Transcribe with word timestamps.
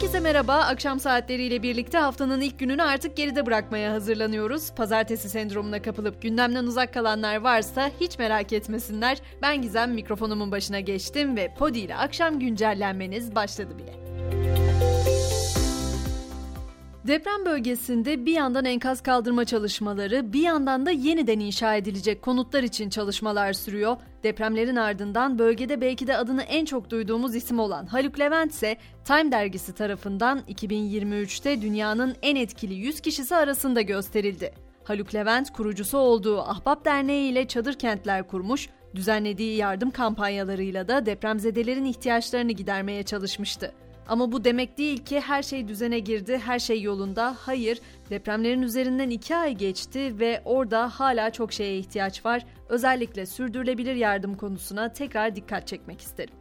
Herkese 0.00 0.20
merhaba. 0.20 0.54
Akşam 0.54 1.00
saatleriyle 1.00 1.62
birlikte 1.62 1.98
haftanın 1.98 2.40
ilk 2.40 2.58
gününü 2.58 2.82
artık 2.82 3.16
geride 3.16 3.46
bırakmaya 3.46 3.92
hazırlanıyoruz. 3.92 4.70
Pazartesi 4.74 5.28
sendromuna 5.28 5.82
kapılıp 5.82 6.22
gündemden 6.22 6.64
uzak 6.64 6.94
kalanlar 6.94 7.36
varsa 7.36 7.90
hiç 8.00 8.18
merak 8.18 8.52
etmesinler. 8.52 9.18
Ben 9.42 9.62
Gizem 9.62 9.92
mikrofonumun 9.94 10.52
başına 10.52 10.80
geçtim 10.80 11.36
ve 11.36 11.54
Podi 11.58 11.78
ile 11.78 11.96
akşam 11.96 12.38
güncellenmeniz 12.38 13.34
başladı 13.34 13.78
bile. 13.78 14.09
Deprem 17.06 17.46
bölgesinde 17.46 18.26
bir 18.26 18.32
yandan 18.32 18.64
enkaz 18.64 19.02
kaldırma 19.02 19.44
çalışmaları, 19.44 20.32
bir 20.32 20.42
yandan 20.42 20.86
da 20.86 20.90
yeniden 20.90 21.40
inşa 21.40 21.74
edilecek 21.74 22.22
konutlar 22.22 22.62
için 22.62 22.90
çalışmalar 22.90 23.52
sürüyor. 23.52 23.96
Depremlerin 24.22 24.76
ardından 24.76 25.38
bölgede 25.38 25.80
belki 25.80 26.06
de 26.06 26.16
adını 26.16 26.42
en 26.42 26.64
çok 26.64 26.90
duyduğumuz 26.90 27.34
isim 27.34 27.58
olan 27.58 27.86
Haluk 27.86 28.18
Levent 28.18 28.52
ise 28.52 28.76
Time 29.04 29.32
dergisi 29.32 29.74
tarafından 29.74 30.40
2023'te 30.48 31.62
dünyanın 31.62 32.16
en 32.22 32.36
etkili 32.36 32.74
100 32.74 33.00
kişisi 33.00 33.36
arasında 33.36 33.80
gösterildi. 33.80 34.52
Haluk 34.84 35.14
Levent 35.14 35.52
kurucusu 35.52 35.98
olduğu 35.98 36.40
Ahbap 36.40 36.84
Derneği 36.84 37.32
ile 37.32 37.48
çadır 37.48 37.74
kentler 37.74 38.28
kurmuş, 38.28 38.68
düzenlediği 38.94 39.56
yardım 39.56 39.90
kampanyalarıyla 39.90 40.88
da 40.88 41.06
depremzedelerin 41.06 41.84
ihtiyaçlarını 41.84 42.52
gidermeye 42.52 43.02
çalışmıştı. 43.02 43.72
Ama 44.10 44.32
bu 44.32 44.44
demek 44.44 44.78
değil 44.78 45.04
ki 45.04 45.20
her 45.20 45.42
şey 45.42 45.68
düzene 45.68 45.98
girdi, 45.98 46.38
her 46.44 46.58
şey 46.58 46.82
yolunda. 46.82 47.36
Hayır, 47.38 47.80
depremlerin 48.10 48.62
üzerinden 48.62 49.10
iki 49.10 49.36
ay 49.36 49.54
geçti 49.54 50.18
ve 50.18 50.42
orada 50.44 50.88
hala 50.88 51.30
çok 51.30 51.52
şeye 51.52 51.78
ihtiyaç 51.78 52.24
var. 52.26 52.46
Özellikle 52.68 53.26
sürdürülebilir 53.26 53.94
yardım 53.94 54.36
konusuna 54.36 54.92
tekrar 54.92 55.36
dikkat 55.36 55.66
çekmek 55.66 56.00
isterim. 56.00 56.39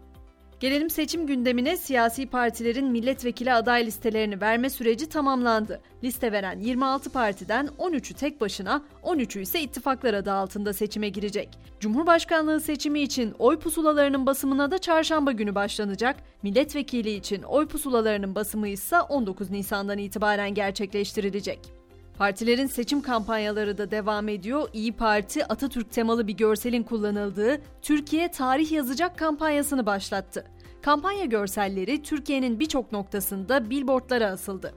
Gelelim 0.60 0.90
seçim 0.90 1.28
gündemine 1.28 1.78
siyasi 1.78 2.28
partilerin 2.28 2.86
milletvekili 2.86 3.54
aday 3.54 3.86
listelerini 3.86 4.42
verme 4.42 4.70
süreci 4.70 5.10
tamamlandı. 5.10 5.82
Liste 6.04 6.32
veren 6.32 6.60
26 6.60 7.10
partiden 7.10 7.68
13'ü 7.68 8.14
tek 8.14 8.42
başına, 8.42 8.82
13'ü 9.04 9.42
ise 9.42 9.62
ittifaklar 9.62 10.14
adı 10.14 10.32
altında 10.32 10.74
seçime 10.74 11.10
girecek. 11.10 11.50
Cumhurbaşkanlığı 11.80 12.60
seçimi 12.62 13.02
için 13.02 13.34
oy 13.40 13.60
pusulalarının 13.60 14.26
basımına 14.26 14.72
da 14.72 14.78
çarşamba 14.78 15.32
günü 15.32 15.56
başlanacak. 15.56 16.16
Milletvekili 16.44 17.12
için 17.12 17.42
oy 17.42 17.68
pusulalarının 17.68 18.36
basımı 18.36 18.68
ise 18.68 19.02
19 19.02 19.50
Nisan'dan 19.50 19.98
itibaren 19.98 20.54
gerçekleştirilecek. 20.54 21.79
Partilerin 22.20 22.68
seçim 22.68 23.02
kampanyaları 23.02 23.78
da 23.78 23.92
devam 23.92 24.30
ediyor. 24.30 24.70
İyi 24.74 24.92
Parti 24.92 25.46
Atatürk 25.46 25.92
temalı 25.92 26.28
bir 26.28 26.34
görselin 26.34 26.84
kullanıldığı 26.84 27.62
Türkiye 27.82 28.32
Tarih 28.32 28.72
Yazacak 28.72 29.18
kampanyasını 29.18 29.86
başlattı. 29.86 30.46
Kampanya 30.82 31.26
görselleri 31.26 32.04
Türkiye'nin 32.04 32.60
birçok 32.60 32.92
noktasında 32.92 33.70
billboardlara 33.70 34.28
asıldı. 34.28 34.74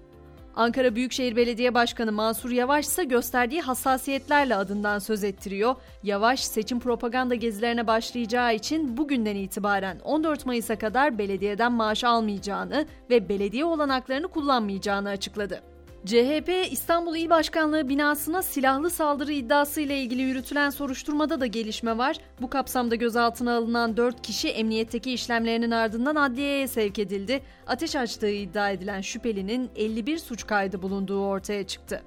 Ankara 0.56 0.94
Büyükşehir 0.94 1.36
Belediye 1.36 1.74
Başkanı 1.74 2.12
Mansur 2.12 2.50
Yavaş 2.50 2.84
ise 2.84 3.04
gösterdiği 3.04 3.60
hassasiyetlerle 3.60 4.56
adından 4.56 4.98
söz 4.98 5.24
ettiriyor. 5.24 5.74
Yavaş 6.02 6.40
seçim 6.44 6.80
propaganda 6.80 7.34
gezilerine 7.34 7.86
başlayacağı 7.86 8.54
için 8.54 8.96
bugünden 8.96 9.36
itibaren 9.36 9.98
14 10.04 10.46
Mayıs'a 10.46 10.78
kadar 10.78 11.18
belediyeden 11.18 11.72
maaş 11.72 12.04
almayacağını 12.04 12.86
ve 13.10 13.28
belediye 13.28 13.64
olanaklarını 13.64 14.28
kullanmayacağını 14.28 15.08
açıkladı. 15.08 15.72
CHP 16.06 16.50
İstanbul 16.70 17.17
İl 17.17 17.31
Başkanlığı 17.31 17.89
binasına 17.89 18.42
silahlı 18.42 18.91
saldırı 18.91 19.33
iddiası 19.33 19.81
ile 19.81 19.98
ilgili 19.98 20.22
yürütülen 20.22 20.70
soruşturmada 20.70 21.41
da 21.41 21.47
gelişme 21.47 21.98
var. 21.98 22.17
Bu 22.41 22.50
kapsamda 22.50 22.94
gözaltına 22.94 23.56
alınan 23.56 23.97
4 23.97 24.22
kişi 24.22 24.48
emniyetteki 24.48 25.12
işlemlerinin 25.12 25.70
ardından 25.70 26.14
adliyeye 26.14 26.69
sevk 26.69 26.98
edildi. 26.98 27.42
Ateş 27.67 27.97
açtığı 27.97 28.31
iddia 28.31 28.70
edilen 28.70 29.00
şüphelinin 29.00 29.70
51 29.77 30.19
suç 30.19 30.47
kaydı 30.47 30.83
bulunduğu 30.83 31.25
ortaya 31.27 31.67
çıktı. 31.67 32.03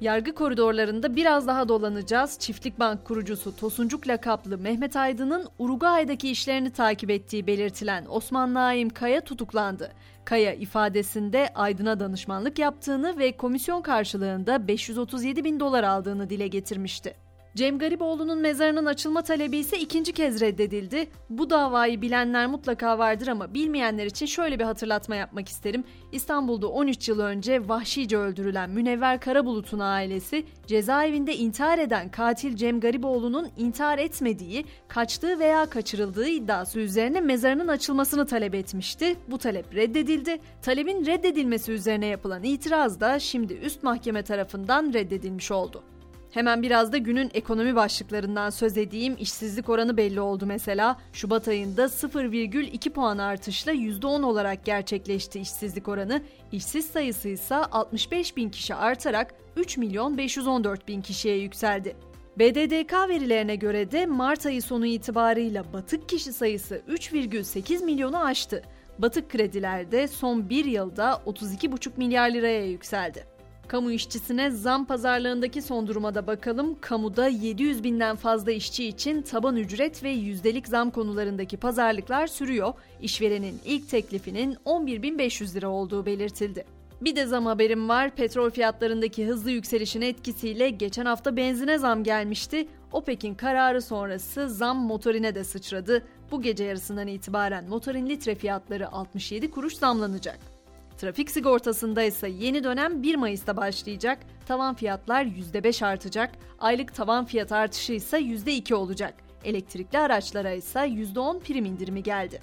Yargı 0.00 0.34
koridorlarında 0.34 1.16
biraz 1.16 1.46
daha 1.46 1.68
dolanacağız. 1.68 2.38
Çiftlik 2.38 2.78
Bank 2.78 3.04
kurucusu 3.04 3.56
Tosuncuk 3.56 4.08
lakaplı 4.08 4.58
Mehmet 4.58 4.96
Aydın'ın 4.96 5.46
Uruguay'daki 5.58 6.30
işlerini 6.30 6.70
takip 6.70 7.10
ettiği 7.10 7.46
belirtilen 7.46 8.06
Osman 8.08 8.54
Naim 8.54 8.90
Kaya 8.90 9.20
tutuklandı. 9.20 9.92
Kaya 10.24 10.54
ifadesinde 10.54 11.48
Aydın'a 11.54 12.00
danışmanlık 12.00 12.58
yaptığını 12.58 13.18
ve 13.18 13.36
komisyon 13.36 13.82
karşılığında 13.82 14.68
537 14.68 15.44
bin 15.44 15.60
dolar 15.60 15.84
aldığını 15.84 16.30
dile 16.30 16.48
getirmişti. 16.48 17.27
Cem 17.56 17.78
Gariboğlu'nun 17.78 18.38
mezarının 18.38 18.86
açılma 18.86 19.22
talebi 19.22 19.56
ise 19.56 19.78
ikinci 19.78 20.12
kez 20.12 20.40
reddedildi. 20.40 21.08
Bu 21.30 21.50
davayı 21.50 22.02
bilenler 22.02 22.46
mutlaka 22.46 22.98
vardır 22.98 23.28
ama 23.28 23.54
bilmeyenler 23.54 24.06
için 24.06 24.26
şöyle 24.26 24.58
bir 24.58 24.64
hatırlatma 24.64 25.16
yapmak 25.16 25.48
isterim. 25.48 25.84
İstanbul'da 26.12 26.68
13 26.68 27.08
yıl 27.08 27.20
önce 27.20 27.68
vahşice 27.68 28.16
öldürülen 28.16 28.70
Münevver 28.70 29.20
Karabulut'un 29.20 29.78
ailesi 29.78 30.44
cezaevinde 30.66 31.36
intihar 31.36 31.78
eden 31.78 32.10
katil 32.10 32.56
Cem 32.56 32.80
Gariboğlu'nun 32.80 33.48
intihar 33.56 33.98
etmediği, 33.98 34.64
kaçtığı 34.88 35.38
veya 35.38 35.66
kaçırıldığı 35.66 36.28
iddiası 36.28 36.80
üzerine 36.80 37.20
mezarının 37.20 37.68
açılmasını 37.68 38.26
talep 38.26 38.54
etmişti. 38.54 39.16
Bu 39.28 39.38
talep 39.38 39.74
reddedildi. 39.74 40.40
Talebin 40.62 41.06
reddedilmesi 41.06 41.72
üzerine 41.72 42.06
yapılan 42.06 42.42
itiraz 42.42 43.00
da 43.00 43.18
şimdi 43.18 43.54
üst 43.54 43.82
mahkeme 43.82 44.22
tarafından 44.22 44.92
reddedilmiş 44.92 45.50
oldu. 45.50 45.82
Hemen 46.30 46.62
biraz 46.62 46.92
da 46.92 46.98
günün 46.98 47.30
ekonomi 47.34 47.76
başlıklarından 47.76 48.50
söz 48.50 48.78
edeyim. 48.78 49.16
İşsizlik 49.20 49.68
oranı 49.68 49.96
belli 49.96 50.20
oldu 50.20 50.46
mesela. 50.46 50.96
Şubat 51.12 51.48
ayında 51.48 51.84
0,2 51.84 52.90
puan 52.90 53.18
artışla 53.18 53.72
%10 53.72 54.24
olarak 54.24 54.64
gerçekleşti 54.64 55.40
işsizlik 55.40 55.88
oranı. 55.88 56.22
İşsiz 56.52 56.86
sayısı 56.86 57.28
ise 57.28 57.54
65 57.54 58.36
bin 58.36 58.48
kişi 58.48 58.74
artarak 58.74 59.34
3 59.56 59.76
milyon 59.76 60.18
514 60.18 60.88
bin 60.88 61.02
kişiye 61.02 61.36
yükseldi. 61.36 61.96
BDDK 62.38 62.92
verilerine 63.08 63.56
göre 63.56 63.90
de 63.90 64.06
Mart 64.06 64.46
ayı 64.46 64.62
sonu 64.62 64.86
itibarıyla 64.86 65.72
batık 65.72 66.08
kişi 66.08 66.32
sayısı 66.32 66.82
3,8 66.88 67.84
milyonu 67.84 68.24
aştı. 68.24 68.62
Batık 68.98 69.30
kredilerde 69.30 70.08
son 70.08 70.50
bir 70.50 70.64
yılda 70.64 71.22
32,5 71.26 71.90
milyar 71.96 72.30
liraya 72.30 72.66
yükseldi. 72.66 73.37
Kamu 73.68 73.90
işçisine 73.92 74.50
zam 74.50 74.84
pazarlığındaki 74.84 75.62
son 75.62 75.86
duruma 75.86 76.14
da 76.14 76.26
bakalım. 76.26 76.76
Kamuda 76.80 77.28
700 77.28 77.84
binden 77.84 78.16
fazla 78.16 78.52
işçi 78.52 78.84
için 78.84 79.22
taban 79.22 79.56
ücret 79.56 80.02
ve 80.02 80.10
yüzdelik 80.10 80.68
zam 80.68 80.90
konularındaki 80.90 81.56
pazarlıklar 81.56 82.26
sürüyor. 82.26 82.72
İşverenin 83.00 83.60
ilk 83.64 83.88
teklifinin 83.88 84.54
11.500 84.66 85.54
lira 85.54 85.68
olduğu 85.68 86.06
belirtildi. 86.06 86.64
Bir 87.00 87.16
de 87.16 87.26
zam 87.26 87.46
haberim 87.46 87.88
var. 87.88 88.10
Petrol 88.10 88.50
fiyatlarındaki 88.50 89.26
hızlı 89.26 89.50
yükselişin 89.50 90.00
etkisiyle 90.00 90.70
geçen 90.70 91.06
hafta 91.06 91.36
benzine 91.36 91.78
zam 91.78 92.04
gelmişti. 92.04 92.68
OPEC'in 92.92 93.34
kararı 93.34 93.82
sonrası 93.82 94.48
zam 94.48 94.78
motorine 94.78 95.34
de 95.34 95.44
sıçradı. 95.44 96.02
Bu 96.30 96.42
gece 96.42 96.64
yarısından 96.64 97.06
itibaren 97.06 97.68
motorin 97.68 98.08
litre 98.08 98.34
fiyatları 98.34 98.88
67 98.88 99.50
kuruş 99.50 99.74
zamlanacak. 99.74 100.57
Trafik 100.98 101.30
sigortasında 101.30 102.02
ise 102.02 102.28
yeni 102.28 102.64
dönem 102.64 103.02
1 103.02 103.14
Mayıs'ta 103.14 103.56
başlayacak. 103.56 104.18
Tavan 104.46 104.74
fiyatlar 104.74 105.24
%5 105.24 105.86
artacak. 105.86 106.30
Aylık 106.58 106.94
tavan 106.94 107.24
fiyat 107.24 107.52
artışı 107.52 107.92
ise 107.92 108.18
%2 108.18 108.74
olacak. 108.74 109.14
Elektrikli 109.44 109.98
araçlara 109.98 110.52
ise 110.52 110.80
%10 110.80 111.40
prim 111.40 111.64
indirimi 111.64 112.02
geldi. 112.02 112.40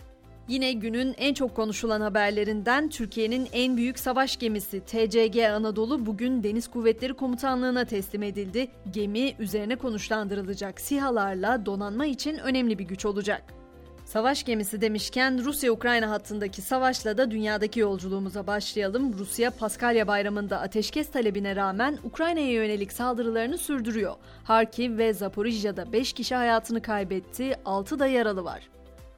Yine 0.48 0.74
günün 0.74 1.16
en 1.18 1.34
çok 1.34 1.56
konuşulan 1.56 2.02
haberlerinden 2.02 2.90
Türkiye'nin 2.90 3.48
en 3.54 3.78
büyük 3.78 4.00
savaş 4.00 4.38
gemisi 4.38 4.80
TCG 4.80 5.38
Anadolu 5.38 6.06
bugün 6.06 6.44
Deniz 6.44 6.68
Kuvvetleri 6.68 7.14
Komutanlığı'na 7.14 7.86
teslim 7.86 8.24
edildi. 8.24 8.68
Gemi 8.92 9.34
üzerine 9.40 9.76
konuşlandırılacak 9.76 10.82
sihalarla 10.82 11.66
donanma 11.66 12.06
için 12.06 12.38
önemli 12.38 12.80
bir 12.80 12.84
güç 12.84 13.06
olacak. 13.06 13.55
Savaş 14.06 14.44
gemisi 14.44 14.82
demişken 14.82 15.44
Rusya-Ukrayna 15.44 16.10
hattındaki 16.10 16.62
savaşla 16.62 17.18
da 17.18 17.32
dünyadaki 17.32 17.80
yolculuğumuza 17.80 18.48
başlayalım. 18.48 19.18
Rusya 19.20 19.52
Paskalya 19.52 20.08
Bayramı'nda 20.08 20.60
ateşkes 20.62 21.12
talebine 21.12 21.56
rağmen 21.56 21.98
Ukrayna'ya 22.04 22.52
yönelik 22.52 22.92
saldırılarını 22.92 23.58
sürdürüyor. 23.58 24.16
Harkiv 24.44 24.98
ve 24.98 25.14
Zaporijya'da 25.14 25.92
5 25.92 26.14
kişi 26.14 26.36
hayatını 26.36 26.82
kaybetti, 26.82 27.56
6 27.66 28.00
da 28.00 28.08
yaralı 28.08 28.44
var. 28.44 28.75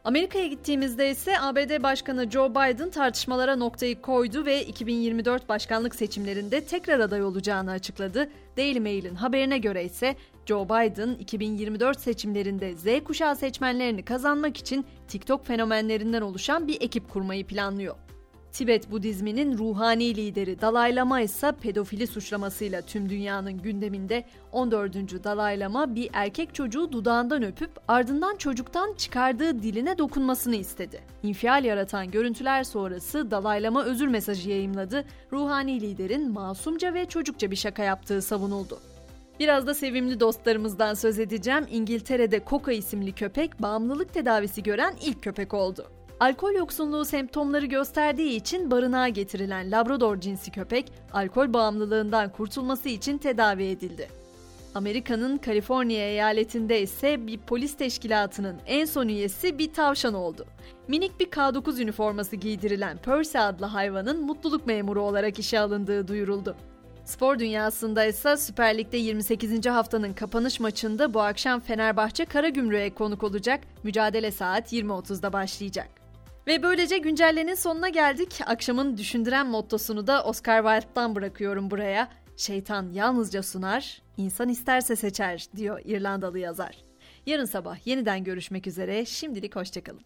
Amerika'ya 0.07 0.48
gittiğimizde 0.48 1.12
ise 1.12 1.39
ABD 1.39 1.83
Başkanı 1.83 2.31
Joe 2.31 2.50
Biden 2.51 2.89
tartışmalara 2.89 3.56
noktayı 3.56 4.01
koydu 4.01 4.45
ve 4.45 4.65
2024 4.65 5.50
başkanlık 5.50 5.95
seçimlerinde 5.95 6.65
tekrar 6.65 7.00
aday 7.00 7.24
olacağını 7.24 7.71
açıkladı. 7.71 8.30
Daily 8.57 8.80
Mail'in 8.80 9.15
haberine 9.15 9.57
göre 9.57 9.83
ise 9.83 10.15
Joe 10.45 10.65
Biden 10.65 11.15
2024 11.19 12.00
seçimlerinde 12.00 12.75
Z 12.75 13.04
kuşağı 13.04 13.36
seçmenlerini 13.36 14.06
kazanmak 14.06 14.57
için 14.57 14.86
TikTok 15.07 15.45
fenomenlerinden 15.45 16.21
oluşan 16.21 16.68
bir 16.68 16.81
ekip 16.81 17.09
kurmayı 17.09 17.48
planlıyor. 17.48 17.95
Tibet 18.57 18.92
Budizminin 18.92 19.57
ruhani 19.57 20.15
lideri 20.15 20.62
Dalai 20.62 20.95
Lama 20.95 21.21
ise 21.21 21.51
pedofili 21.62 22.07
suçlamasıyla 22.07 22.81
tüm 22.81 23.09
dünyanın 23.09 23.57
gündeminde 23.57 24.24
14. 24.51 25.24
Dalai 25.24 25.59
Lama 25.59 25.95
bir 25.95 26.09
erkek 26.13 26.56
çocuğu 26.56 26.92
dudağından 26.92 27.44
öpüp 27.44 27.71
ardından 27.88 28.36
çocuktan 28.36 28.94
çıkardığı 28.98 29.63
diline 29.63 29.98
dokunmasını 29.98 30.56
istedi. 30.56 31.01
İnfial 31.24 31.65
yaratan 31.65 32.12
görüntüler 32.12 32.63
sonrası 32.63 33.31
Dalai 33.31 33.63
Lama 33.63 33.83
özür 33.83 34.07
mesajı 34.07 34.50
yayımladı. 34.50 35.06
Ruhani 35.31 35.81
liderin 35.81 36.31
masumca 36.31 36.94
ve 36.94 37.06
çocukça 37.06 37.51
bir 37.51 37.56
şaka 37.56 37.83
yaptığı 37.83 38.21
savunuldu. 38.21 38.80
Biraz 39.39 39.68
da 39.68 39.74
sevimli 39.74 40.19
dostlarımızdan 40.19 40.94
söz 40.94 41.19
edeceğim. 41.19 41.65
İngiltere'de 41.71 42.42
Coca 42.48 42.71
isimli 42.71 43.12
köpek 43.12 43.62
bağımlılık 43.62 44.13
tedavisi 44.13 44.63
gören 44.63 44.94
ilk 45.01 45.24
köpek 45.24 45.54
oldu. 45.54 45.96
Alkol 46.19 46.53
yoksunluğu 46.53 47.05
semptomları 47.05 47.65
gösterdiği 47.65 48.35
için 48.35 48.71
barınağa 48.71 49.07
getirilen 49.07 49.71
Labrador 49.71 50.19
cinsi 50.19 50.51
köpek, 50.51 50.91
alkol 51.13 51.53
bağımlılığından 51.53 52.31
kurtulması 52.31 52.89
için 52.89 53.17
tedavi 53.17 53.63
edildi. 53.63 54.09
Amerika'nın 54.75 55.37
Kaliforniya 55.37 56.09
eyaletinde 56.09 56.81
ise 56.81 57.27
bir 57.27 57.37
polis 57.39 57.77
teşkilatının 57.77 58.55
en 58.65 58.85
son 58.85 59.07
üyesi 59.07 59.57
bir 59.57 59.73
tavşan 59.73 60.13
oldu. 60.13 60.45
Minik 60.87 61.19
bir 61.19 61.25
K9 61.25 61.81
üniforması 61.81 62.35
giydirilen 62.35 62.97
Percy 62.97 63.37
adlı 63.37 63.65
hayvanın 63.65 64.21
mutluluk 64.21 64.67
memuru 64.67 65.01
olarak 65.01 65.39
işe 65.39 65.59
alındığı 65.59 66.07
duyuruldu. 66.07 66.55
Spor 67.05 67.39
dünyasında 67.39 68.05
ise 68.05 68.37
Süper 68.37 68.77
Lig'de 68.77 68.97
28. 68.97 69.65
haftanın 69.65 70.13
kapanış 70.13 70.59
maçında 70.59 71.13
bu 71.13 71.21
akşam 71.21 71.59
Fenerbahçe 71.59 72.25
Karagümrük'e 72.25 72.93
konuk 72.93 73.23
olacak. 73.23 73.59
Mücadele 73.83 74.31
saat 74.31 74.73
20.30'da 74.73 75.33
başlayacak. 75.33 75.96
Ve 76.47 76.63
böylece 76.63 76.97
güncellenin 76.97 77.55
sonuna 77.55 77.89
geldik. 77.89 78.39
Akşamın 78.45 78.97
düşündüren 78.97 79.47
mottosunu 79.47 80.07
da 80.07 80.23
Oscar 80.23 80.63
Wilde'dan 80.63 81.15
bırakıyorum 81.15 81.71
buraya. 81.71 82.09
Şeytan 82.38 82.91
yalnızca 82.94 83.44
sunar, 83.44 84.01
insan 84.17 84.49
isterse 84.49 84.95
seçer 84.95 85.45
diyor 85.55 85.81
İrlandalı 85.85 86.39
yazar. 86.39 86.77
Yarın 87.25 87.45
sabah 87.45 87.88
yeniden 87.88 88.23
görüşmek 88.23 88.67
üzere. 88.67 89.05
Şimdilik 89.05 89.55
hoşçakalın. 89.55 90.01